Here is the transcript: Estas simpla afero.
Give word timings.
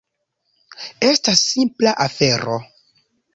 Estas 1.09 1.43
simpla 1.51 1.93
afero. 2.07 2.57